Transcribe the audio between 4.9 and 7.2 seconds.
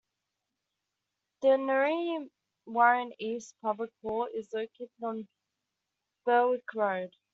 on Berwick Road.